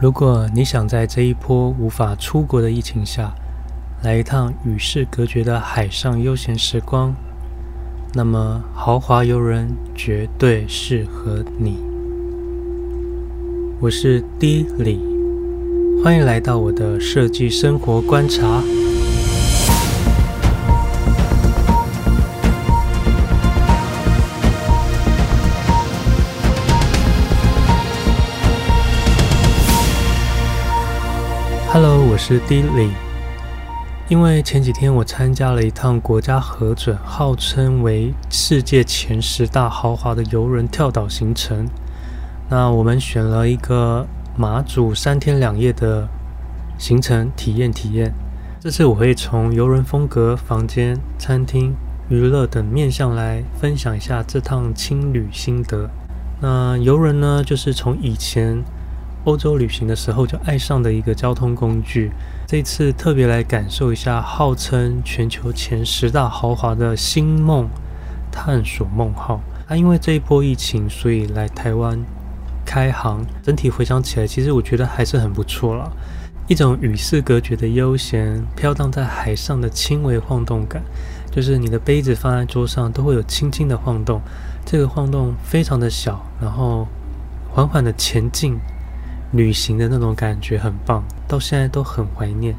[0.00, 3.34] 如果你想在这一波无法出国的疫情下，
[4.04, 7.12] 来一趟与世隔绝的海上悠闲时光，
[8.14, 11.80] 那么豪华游轮绝对适合你。
[13.80, 15.00] 我是 D 李，
[16.04, 18.62] 欢迎来到我的设计生活观察。
[31.70, 32.88] Hello，我是 D 李。
[34.08, 41.68] 因为前几天我参加了一趟国家核准、号称为世界前十大豪华的游轮跳岛行程，
[42.48, 46.08] 那我们选了一个马祖三天两夜的
[46.78, 48.14] 行程体验体验。
[48.58, 51.74] 这次我会从游轮风格、房间、餐厅、
[52.08, 55.90] 娱乐等面向来分享一下这趟轻旅心得。
[56.40, 58.64] 那游轮呢，就是从以前。
[59.24, 62.10] 欧洲旅行的时候就爱上的一个交通工具，
[62.46, 67.68] 这次特别来感受一下号称全球前十大豪华的星梦
[68.32, 69.40] 探索梦号。
[69.68, 71.98] 它、因为这一波疫情，所以来台湾
[72.64, 73.22] 开航。
[73.42, 75.92] 整体回想起来，其实我觉得还是很不错了。
[76.46, 80.82] 一种与世隔绝的悠闲，飘荡在海上的轻微晃动感，
[81.30, 84.22] 就是你的杯子放在桌上都会有轻轻的晃动，
[84.64, 86.88] 这个晃动非常的小，然后
[87.50, 88.58] 缓缓的前进。
[89.32, 92.54] 旅行的那种感觉很棒，到现在都很怀念。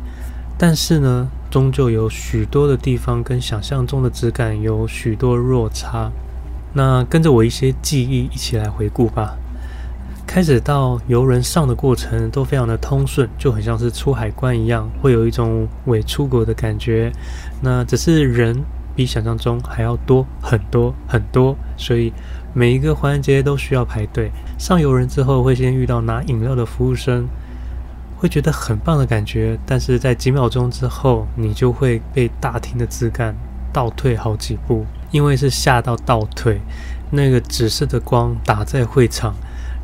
[0.58, 6.12] 但是呢，终究有许多的地方跟想象中的质感有许多落差。
[6.74, 9.38] 那跟着我一些记忆一起来回顾吧。
[10.28, 17.12] 开始到游轮上的过程都非常的通顺，就很像是出海关一样，会有一种伪出国的感觉。
[17.62, 18.56] 那只是人
[18.96, 22.14] 比想象中还要多很多很多，所以
[22.54, 24.32] 每一个环节都需要排队。
[24.58, 27.28] 上游人之后，会先遇到拿饮料的服务生，
[28.18, 29.58] 会觉得很棒的感觉。
[29.66, 33.36] 但是在几秒钟之后，你就会被大厅的质感
[33.72, 36.60] 倒退好几步，因为是吓到倒退。
[37.12, 39.34] 那个紫色的光打在会场，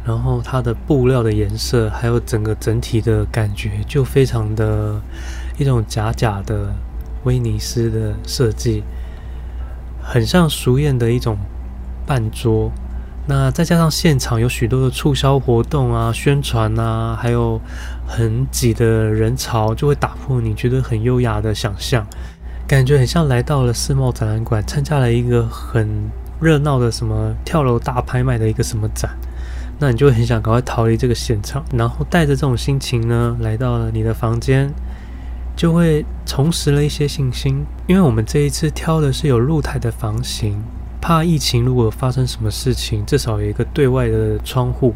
[0.06, 5.02] 然后它的布料的颜色，还有整个整体的感觉，就非常的
[5.58, 6.72] 一种假假的
[7.24, 8.84] 威尼斯的设计，
[10.04, 11.36] 很像熟艳的一种
[12.06, 12.72] 半桌。
[13.28, 17.60] 那再加上现场有许多的促销活动啊、宣传啊，还有
[18.06, 22.06] 很挤的人潮，就会打破你觉得很优雅的想象，
[22.68, 26.08] 感觉很像来到了世贸展览馆，参加了一个很
[26.40, 29.10] 热闹的什么跳楼大拍卖的一个什么展，
[29.80, 34.72] 那你就很想赶快逃离这个现场，然后带着这种心情呢，来到了你的房间，
[35.56, 40.62] 就会重拾了一些信心，因为我们这一次挑的是有露台的房型。
[41.08, 44.92] 怕疫情如果发生什么事情，至少有一个对外的窗户。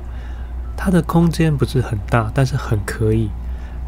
[0.76, 3.30] 它的空间不是很大，但是很可以。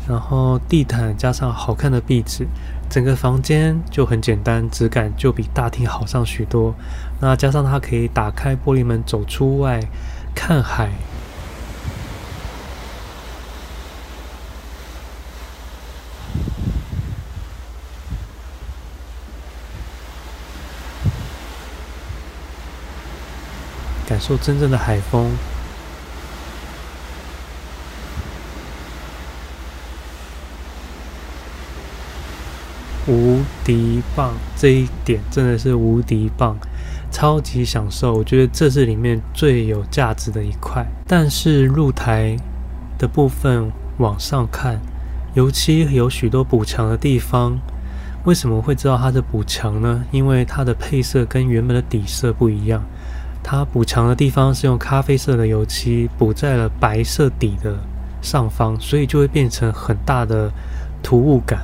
[0.07, 2.45] 然后地毯加上好看的壁纸，
[2.87, 6.75] 整个房间就很简单，质感就比大厅好上许多。
[7.19, 9.79] 那加上它可以打开玻璃门走出外
[10.35, 10.91] 看海。
[24.11, 25.31] 感受真正的海风，
[33.07, 34.33] 无敌棒！
[34.57, 36.57] 这一点真的是无敌棒，
[37.09, 38.16] 超级享受。
[38.16, 40.85] 我觉得这是里面最有价值的一块。
[41.07, 42.35] 但是露台
[43.00, 44.81] 的部分往上看，
[45.35, 47.57] 油漆有许多补强的地方。
[48.25, 50.03] 为什么会知道它是补强呢？
[50.11, 52.83] 因为它的配色跟原本的底色不一样。
[53.44, 57.75] 它补墙的地方是用咖啡色的油漆补在了白色底的
[58.22, 60.52] 上方，所以就会变成很大的
[61.02, 61.62] 突兀感。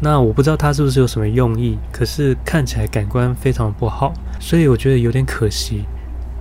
[0.00, 5.84] 那我不知道它是不是有什么用意，可是看起来感官非常不好，所以我觉得有点可惜。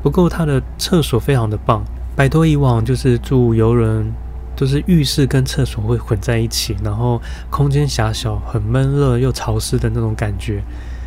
[0.01, 1.81] 不过它的厕所非常的棒，
[2.15, 4.11] 摆脱以往就是住游轮，
[4.55, 10.61] 就是浴室跟厕所会混在一起，然后空间狭小、很闷热又潮湿的那种感觉。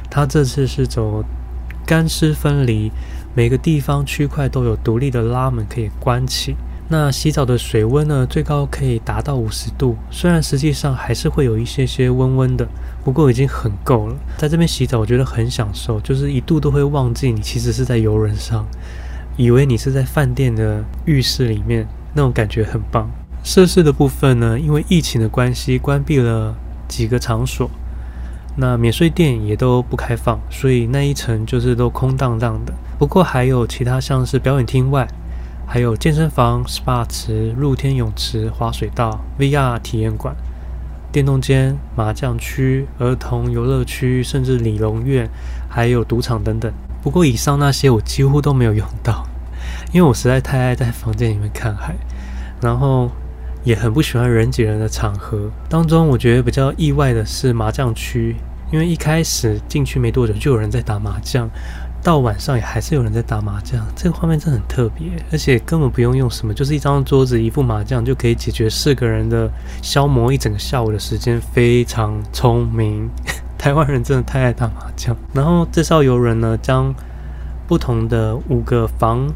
[0.09, 1.23] 它这次是走
[1.85, 2.91] 干湿分离。
[3.37, 6.57] 每个地方区块都有独立的拉门可以关起。
[6.89, 12.67] 那洗澡的水温呢，最高可以达到五十度，虽然实际上还是会有一些些温温的，
[13.05, 14.17] 不过已经很够了。
[14.39, 18.65] 在这边洗澡，我觉得很享受，就是一度都会忘记你其实是在游轮上，
[19.37, 23.11] 以为你是在饭店的浴室里面，那种感觉很棒。
[23.45, 26.55] 设施的部分呢，因为疫情的关系，关闭了
[26.89, 27.71] 几个场所。
[28.59, 32.73] 那免税店也都不开放，所以那一层就是都空荡荡的。
[32.99, 35.07] 不过还有其他像是表演厅外，
[35.67, 40.35] 还有健身房、SPA 池、露天泳池、滑水道、VR 体验馆、
[41.13, 45.29] 电动间、麻将区、儿童游乐区，甚至理容院，
[45.69, 46.73] 还有赌场等等。
[47.03, 49.27] 不过，以上那些我几乎都没有用到，
[49.93, 51.95] 因为我实在太爱在房间里面看海，
[52.63, 53.11] 然后
[53.67, 55.51] 也很不喜欢人挤人的场合。
[55.69, 58.37] 当中，我觉得比较意外的是麻将区，
[58.73, 61.51] 因为一开始进去没多久就有人在打麻将。
[62.01, 69.51] 到晚上也还是有人在打麻将，这个画面真的很特别，而且根本不用用什么，就是一张桌子、一副麻将就可以解决四个人的
[69.83, 73.11] 消磨一整个下午的时间，非常聪明。
[73.59, 75.17] 台湾人真的太爱打麻将。
[75.33, 76.95] 然后这艘游轮呢，将
[77.67, 79.27] 不同的五个房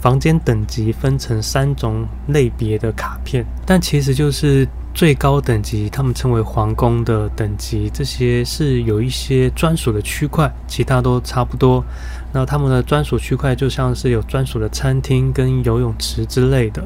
[0.00, 4.66] 房间等级分成三种类别的卡片，但其实就是。
[4.94, 11.84] 最高等级，他们称为皇宫的等级，这些是有一些专属的区块，其他都差不多。
[12.32, 16.82] 那他们的专属区块就像是有专属的餐厅跟游泳池之类的。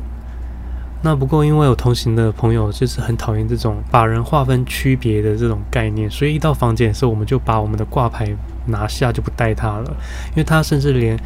[1.01, 8.29] 那不过因为有同行的朋友就是很讨厌这种把人划分区别的这种概念，所以一到房间的时候，我们就把我们的挂牌
[8.67, 9.97] 拿下，就不带他了，
[10.33, 11.17] 因为他甚至连。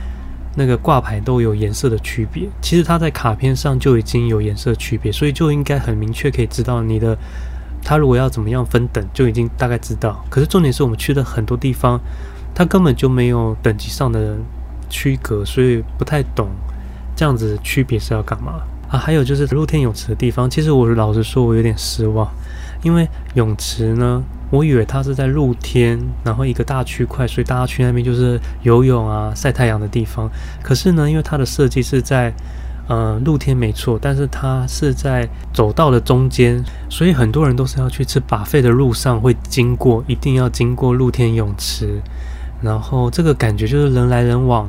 [0.58, 7.16] 那个挂牌都有颜色的区别，其实它在卡片上就已经有颜色区别，所以就应该很明确可以知道你的，
[7.84, 10.24] 它如果要怎么样分等，就已经大概知道。
[10.30, 12.00] 可是重点是我们去的很多地方，
[12.54, 14.38] 它根本就没有等级上的
[14.88, 16.48] 区隔，所以不太懂
[17.14, 18.98] 这样子区别是要干嘛啊？
[18.98, 22.26] 还有就是露天泳池的地方，其实我老实说，我有点失望，
[22.82, 24.24] 因为泳池呢。
[24.56, 30.30] 我以为它是在露天，然后一个大区块，所以大家去那边就是游泳啊、晒太阳的地方。
[30.62, 32.32] 可是呢，因为它的设计是在
[32.88, 42.00] 呃露天没错，但是它是在走道的中间，所以很多人都是要去吃 buffet 的路上会经过，一定要经过露天泳池。
[42.62, 44.66] 然后这个感觉就是人来人往，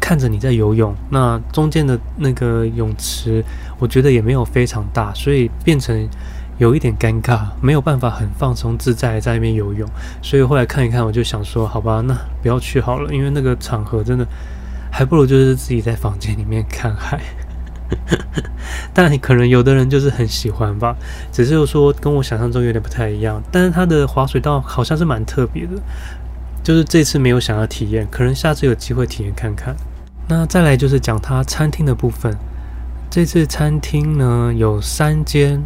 [0.00, 0.92] 看着你在游泳。
[1.10, 3.44] 那中间的那个泳池，
[3.78, 6.08] 我觉得也没有非常大，所以变成。
[6.58, 9.88] 有一点尴尬，没有办法很放松自在在那边游泳，
[10.22, 14.26] 所以后来看一看，我就想说，好吧，那不要去好了，因为那个场合真的
[14.90, 17.20] 还不如就是自己在房间里面看海。
[18.94, 20.96] 但可能有的人就是很喜欢吧，
[21.30, 23.42] 只是说跟我想象中有点不太一样。
[23.50, 25.72] 但是它的滑水道好像是蛮特别的，
[26.62, 29.74] 就是这次没有想要体验，可能下次有机会体验看看。
[30.28, 32.34] 那再来就是讲它餐厅的部分，
[33.10, 35.62] 这次餐厅呢有三间。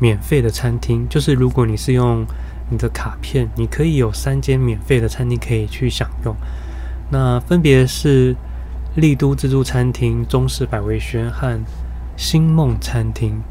[0.00, 2.24] 免费的餐厅，就是如果你是用
[2.70, 6.34] 你的卡片，你可以有三间免费的餐厅可以去享用。
[7.10, 8.34] 那分别是
[8.94, 11.60] 丽都自助餐厅、中式百味轩和
[12.16, 13.42] 星梦餐厅。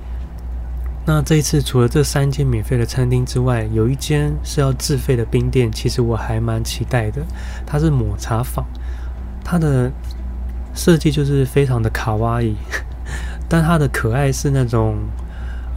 [1.06, 7.22] 那这一次除了这三间免费的餐厅之外，有一间是要自费的冰店，其实我还蛮期待的。
[7.66, 8.66] 它是抹茶坊，
[9.44, 9.92] 它的
[10.74, 12.56] 设计就是非常的卡哇伊，
[13.48, 14.98] 但它的可爱是那种。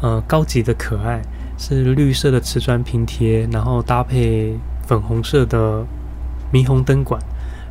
[0.02, 1.22] 呃，高级的可爱
[1.56, 4.52] 是绿色的瓷砖拼贴，然后搭配
[4.84, 5.86] 粉红色的
[6.52, 7.22] 霓虹灯管，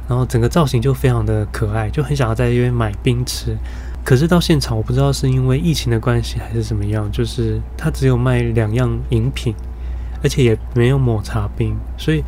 [0.07, 3.57] 然后整个造型就非常的可爱，就很想要在这边买冰吃。
[4.05, 9.53] 可是到现场，我不知道是因为疫情的关系还是怎么样，就是它只有卖两样饮品，
[10.23, 12.23] 而且也没有抹茶冰，所以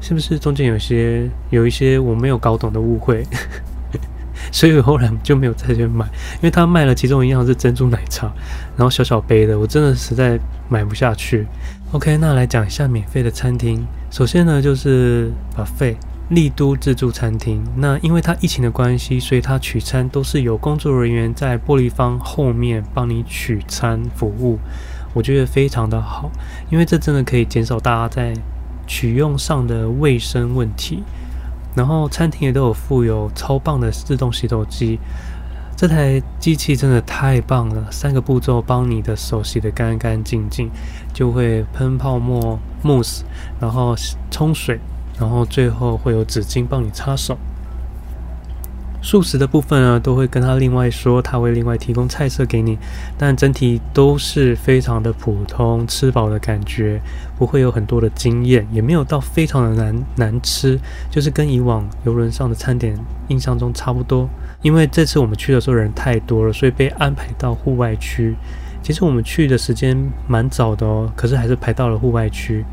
[0.00, 3.26] 是不是中间有些有一些我没有搞懂的误会？
[4.52, 6.04] 所以后来就没有再去买，
[6.36, 8.30] 因为他卖了其中一样是珍珠奶茶，
[8.76, 11.46] 然后小小杯的，我真的实在买不下去。
[11.92, 13.84] OK，那来讲一下免费的餐厅。
[14.10, 15.96] 首先呢，就是 buffet
[16.28, 17.60] 丽都自助餐厅。
[17.76, 24.58] 那因为它疫情的关系，所以它取餐都是有工作人员在玻璃房后面帮你取餐服务，
[25.12, 26.30] 我觉得非常的好，
[26.70, 28.32] 因为这真的可以减少大家在
[28.86, 31.02] 取用上的卫生问题。
[31.74, 34.98] 然后餐厅也都有附有超棒的自动洗手机，
[35.76, 40.70] 这台机器真的太棒了，三个步骤帮你的手洗得干干净净，
[41.14, 43.24] 就会喷泡沫、慕斯，
[43.60, 43.94] 然后
[44.30, 44.78] 冲水，
[45.18, 47.38] 然后最后会有纸巾帮你擦手。
[49.02, 52.78] 素食的部分呢，都会跟他另外说，他会另外提供菜色给你，
[53.16, 57.00] 但整体都是非常的普通，吃饱的感觉，
[57.38, 60.78] 不会有很多的惊艳，也没有到非常的难难吃，
[61.10, 62.94] 就是跟以往游轮上的餐点
[63.28, 64.28] 印象中差不多。
[64.60, 68.36] 因为这次我们去的时候人太多了，所以被安排到户外区。
[68.82, 72.64] 其实我们去的时间蛮早的哦，可是还是排到了户外区。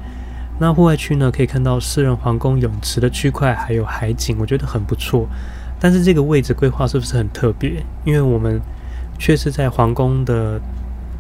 [0.60, 5.28] 那户外区呢，可以看到私人皇宫泳池的区块，还有海景，我觉得很不错。
[5.80, 7.84] 但是这个位置规划是不是很特别？
[8.04, 8.60] 因为我们
[9.20, 10.60] 却是在皇宫的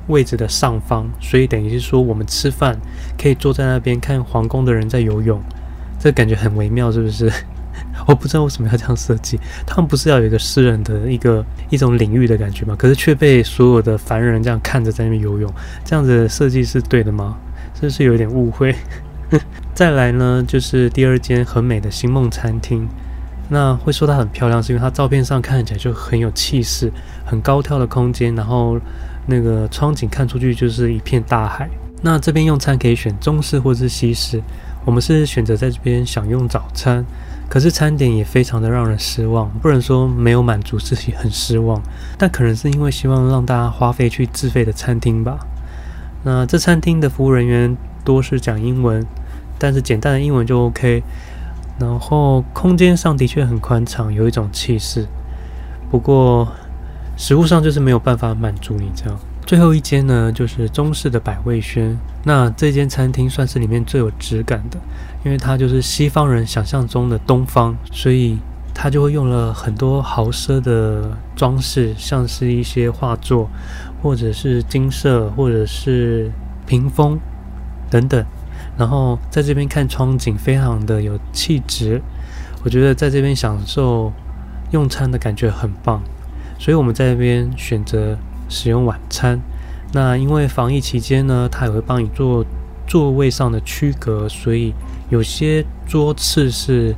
[0.08, 2.80] 位置的上方，所以等于是说我们吃饭
[3.18, 5.42] 可以坐在那边看皇宫的人在游泳，
[6.00, 7.32] 这感觉很微妙，是不是？
[8.08, 9.40] 我不知道为什么要这样设计。
[9.66, 12.76] 他们不是要有一个私人的一个一种领域的感觉吗？
[12.76, 15.52] 可是却被所有的凡人这样看着在那边游泳，
[15.84, 17.38] 这样子的设计是对的吗？
[17.76, 18.76] 是不是有点误会。
[19.76, 22.88] 再来呢，就是第二间很美的星梦餐厅。
[23.50, 26.92] 那会说它很漂亮，是因为它照片上看起来就很有气势，
[27.25, 28.77] 很高挑的空间，然后
[29.25, 31.70] 那个窗景看出去就是一片大海。
[32.01, 34.42] 那这边用餐可以选中式或是西式，
[34.86, 37.04] 我们是选择在这边享用早餐，
[37.50, 41.82] 可是餐点也非常的让人失望，不能说没有满足自己很失望，
[42.18, 45.39] 但可能是因为希望让大家花费去自费的餐厅吧。
[46.24, 49.04] 那这餐厅的服务人员多是讲英文，
[49.58, 51.01] 但是简单的英文就 OK。
[51.79, 55.05] 然后空间上的确很宽敞，有一种气势。
[55.89, 56.48] 不过
[57.15, 59.19] 食物上就是没有办法满足你这样。
[59.46, 61.98] 最后一间呢，就是中式的百味轩。
[62.25, 64.77] 那这间餐厅算是里面最有质感的，
[65.24, 68.38] 因为它就是西方人想象中的东方，所以
[68.74, 73.50] 它就会用了很多豪奢的装饰，像是一些画作，
[74.03, 76.29] 或者是金色，或者是
[76.65, 77.17] 屏风
[77.89, 78.25] 等等。
[78.77, 82.01] 然后在这边看窗景，非常的有气质。
[82.63, 84.12] 我觉得在这边享受
[84.72, 86.01] 用餐的感觉很棒，
[86.60, 88.17] 所以我们在这边选择
[88.50, 89.39] 使用晚餐。
[89.93, 92.46] 那因为防疫期间呢，他也会帮你做
[92.86, 94.74] 座位上的区隔，所以
[95.10, 96.96] 有些桌次是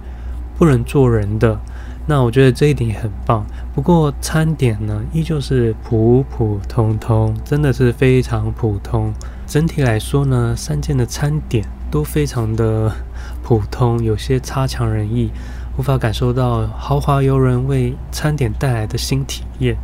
[0.57, 1.59] 不能坐人的。
[2.07, 3.45] 那我觉得这一点也很棒。
[3.75, 9.13] 不过餐点呢，依旧是普普通通，真的是非常普通。
[9.49, 12.95] 整体来说呢，三间的餐点都非常的
[13.41, 15.31] 普通，有些差强人意，
[15.75, 19.75] 无法感受到豪华游轮为餐点带来的新体验。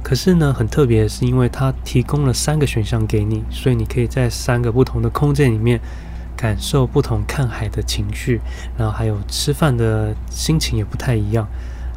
[0.00, 5.80] 可是呢，很特别的是，因为它提供了三个选项给你，所以你可以在三个不同的空间里面
[6.36, 8.40] 感受不同看海的情绪，
[8.78, 11.48] 然后还有吃饭的心情也不太一样。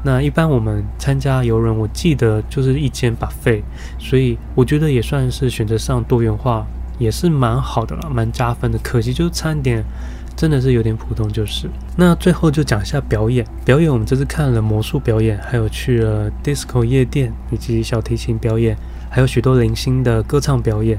[0.04, 3.62] 那一般我们参加游轮，我记得就是一间 buffet，
[4.00, 6.66] 所以我觉得也算是选择上多元化。
[7.04, 8.80] 也是蛮好的了，蛮加分的。
[8.80, 9.84] 可惜就是餐点
[10.36, 11.70] 真的是有点普通，就是。
[11.96, 13.46] 那最后就讲一下表演。
[13.64, 18.76] 表演我们这次看了魔术表演，还有去了 disco 夜店，以及小提琴表演，
[19.12, 20.98] 还有许多零星的歌唱表演。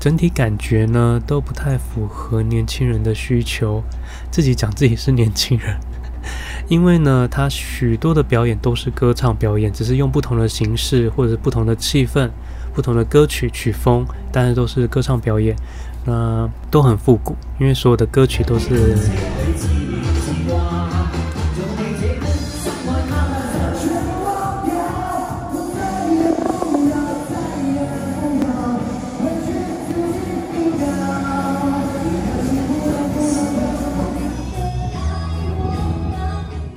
[0.00, 3.82] 整体感觉呢都不太符合年轻人的需求。
[4.30, 5.76] 自己讲自己是年轻人，
[6.68, 12.30] 因为呢他许多的表演都是歌唱表演，只是用不同的形式或者是不同的气氛。
[12.78, 15.56] 不同的歌曲曲风，但是都是歌唱表演，
[16.04, 18.96] 那都很复古，因为所有的歌曲都是，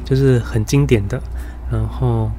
[0.04, 1.22] 就是很经典的，
[1.72, 2.32] 然后。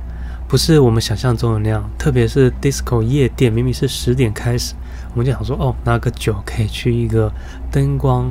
[0.52, 4.74] 不是我们想象中的那样，特别是 disco 夜店，明明是十点开始，
[5.12, 7.32] 我们就想说，哦，拿个酒可以去一个
[7.70, 8.30] 灯光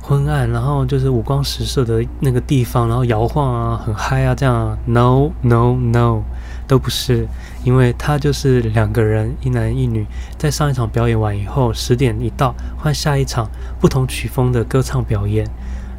[0.00, 4.78] 昏暗，然后就是五光十色的那个地方，然后摇晃啊，很嗨啊，这样。
[4.86, 6.22] No No No，
[6.68, 7.26] 都不是，
[7.64, 10.06] 因为他就是两个人，一男一女，
[10.38, 13.50] 在上一场表演完以后，十点一到，换下一场
[13.80, 15.44] 不同曲风的歌唱表演，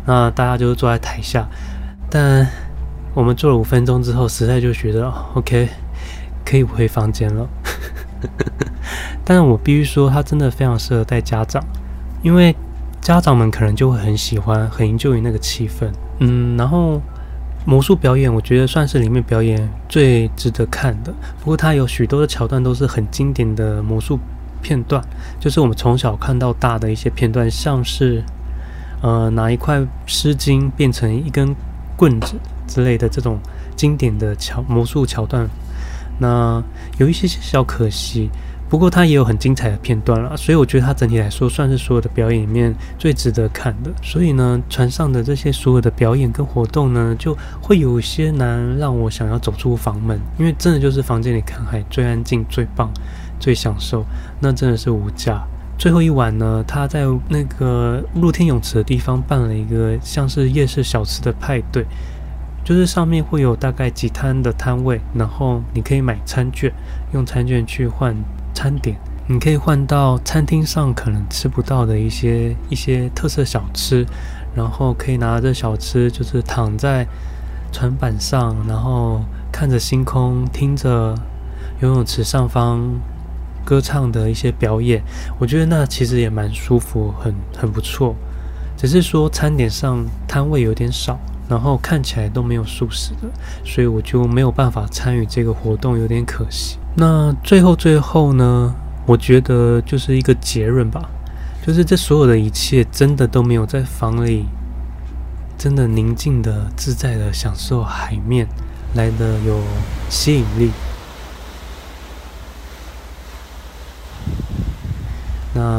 [0.06, 1.50] 那大家就坐在台下，
[2.10, 2.48] 但。
[3.14, 5.68] 我们做了五分钟之后，实在就觉得 OK，
[6.46, 7.48] 可以回房间了。
[9.26, 11.64] 但是我必须说，它真的非常适合带家长，
[12.22, 12.56] 因为
[13.02, 15.90] 家长们可能就会很喜欢，很营救于那个气氛。
[16.20, 17.02] 嗯，然后
[17.66, 21.14] 魔术表演，我觉得算是里面表演最值得看的。
[21.40, 24.20] 不过它有许多的桥段都是很经典的魔术
[24.62, 25.04] 片段，
[25.40, 28.24] 就是我们从小看到大的一些片段，像是
[29.02, 31.56] 呃拿一块湿巾变成一根
[32.00, 32.36] 棍子。
[32.70, 33.40] 之类的这种
[33.76, 35.50] 经典的桥魔术桥段，
[36.20, 36.64] 那
[37.00, 38.30] 有一些小可惜，
[38.70, 43.90] 不过它也有很精彩的片段了，所以我觉得它整体来说算是所有的表演里面最值得看的。
[44.04, 52.88] 所以呢，船上的这些所有的表演跟活动呢，就会有些难让我想要走出房门，因为真的就是房间里看海最安静、最棒、
[53.40, 54.06] 最享受，
[54.40, 55.44] 那真的是无价。
[55.80, 61.86] 最后一晚呢，他在那个露天泳池的地方办了一个像是夜市小吃的派对。
[62.66, 66.72] 就是上面会有大概几摊的摊位，然后你可以买餐券，
[67.14, 68.14] 用餐券去换
[68.54, 68.96] 餐点，
[69.26, 74.06] 你可以换到餐厅上可能吃不到的一些一些特色小吃，
[74.54, 77.08] 然后可以拿着小吃，就是躺在
[77.72, 79.22] 船板上，然后
[79.52, 81.16] 看着星空，听着
[81.80, 82.82] 游泳池上方
[83.66, 85.04] 歌唱的一些表演，
[85.38, 88.16] 我觉得那其实也蛮舒服，很很不错。
[88.78, 91.20] 只是说餐点上摊位有点少。
[91.50, 93.28] 然后看起来都没有素食的，
[93.66, 96.78] 所以我就没有办法参与这个活动，有点可惜。
[96.96, 98.72] 那最后最后呢，
[99.08, 101.10] 我觉得就是一个结论吧，
[101.66, 104.46] 就是这所有的一切真的都没有在房里
[105.58, 108.48] 真的宁静的、自在的享受海面
[108.94, 109.60] 来的有
[110.08, 110.70] 吸引力。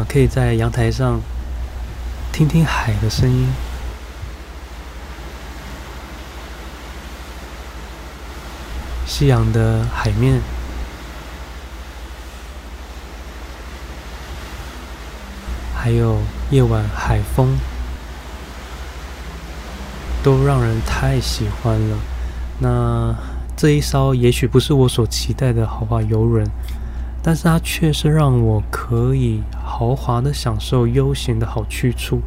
[0.08, 1.20] 可以在阳台上
[2.32, 3.48] 听听海的声音。
[9.06, 10.40] 夕阳的海面，
[15.74, 16.18] 还有
[16.50, 17.58] 夜晚海风，
[20.22, 21.98] 都让人太喜欢了。
[22.60, 23.14] 那
[23.56, 26.48] 这一艘也许不是我所期待的豪华游轮，
[27.22, 32.20] 但是它却是让我可以豪华的享受悠闲的好去处。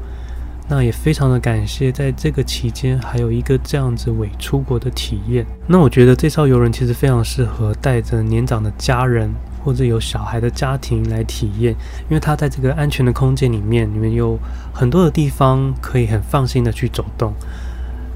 [0.69, 5.45] 那也非常的感谢，在这个期间还有一个这样子伪出国的体验。
[5.67, 9.29] 那我觉得这艘游轮其实非常适合带着年长的家人
[9.61, 11.73] 或者有小孩的家庭来体验，
[12.09, 14.39] 因为它在这个安全的空间里面，里面有
[14.73, 17.33] 很多的地方可以很放心的去走动。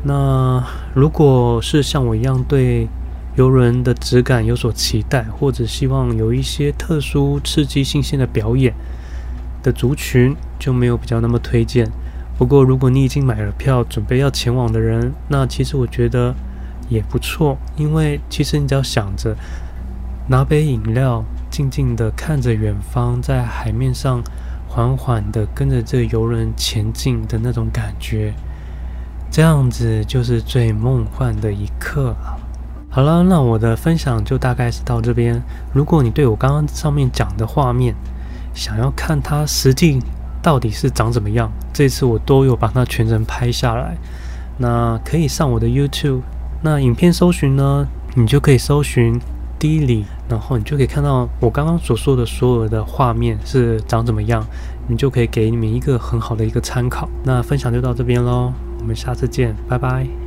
[0.03, 2.87] 那如果是像我一样对
[3.37, 8.73] 游轮的质感有所期待，或者希望有一些特殊、刺激、新鲜的表演
[9.61, 11.87] 的族群，就没有比较那么推荐。
[12.35, 16.33] 不过，如果你已经买了票，准备要前往的人，那其实我觉得
[16.89, 19.35] 也不错，因为其实你只要想着
[20.27, 24.23] 拿杯饮料，静静的看着远方，在海面上
[24.67, 28.33] 缓缓的跟着这游轮前进的那种感觉，
[29.29, 32.39] 这样子就是最梦幻的一刻了。
[32.97, 35.39] 好了，那我的分享就大概是到这边。
[35.71, 37.93] 如果你对我刚刚上面讲的画面，
[38.55, 39.99] 想要看它实际。
[40.41, 41.51] 到底是长怎么样？
[41.71, 43.95] 这次我都有把它全程拍下来。
[44.57, 46.21] 那可以上我的 YouTube，
[46.63, 49.21] 那影片搜寻呢，你就可以搜寻
[49.59, 54.43] Dilly，然后你就可以看到我刚刚所说的所有的画面是长怎么样，
[54.87, 57.07] 你就可以给你们一个很好的一个参考。
[57.23, 60.26] 那分享就到这边喽，我们下次见，拜拜。